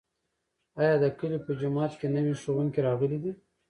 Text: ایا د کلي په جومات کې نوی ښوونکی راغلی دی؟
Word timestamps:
ایا 0.79 0.95
د 1.03 1.05
کلي 1.19 1.39
په 1.45 1.51
جومات 1.59 1.91
کې 1.99 2.07
نوی 2.15 2.33
ښوونکی 2.41 2.79
راغلی 2.87 3.17
دی؟ 3.23 3.31